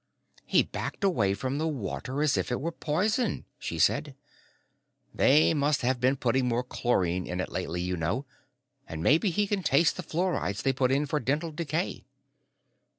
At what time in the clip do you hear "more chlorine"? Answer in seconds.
6.47-7.27